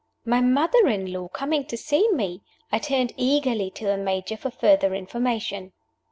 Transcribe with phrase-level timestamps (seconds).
[0.25, 2.41] My mother in law coming to see me!
[2.71, 5.73] I turned eagerly to the Major for further information.